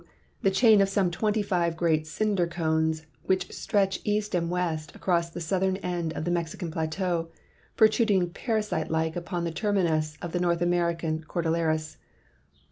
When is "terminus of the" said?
9.51-10.39